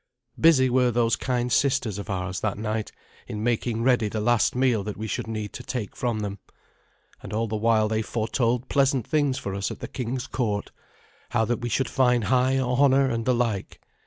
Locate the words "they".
7.87-8.01